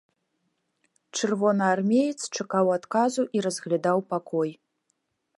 Чырвонаармеец 1.17 2.21
чакаў 2.37 2.71
адказу 2.77 3.23
і 3.37 3.43
разглядаў 3.47 3.97
пакой. 4.15 4.51